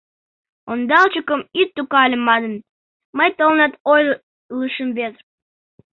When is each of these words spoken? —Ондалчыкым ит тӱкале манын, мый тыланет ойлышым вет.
—Ондалчыкым 0.71 1.41
ит 1.61 1.69
тӱкале 1.75 2.17
манын, 2.27 2.53
мый 3.17 3.29
тыланет 3.37 3.73
ойлышым 3.93 4.89
вет. 4.97 5.15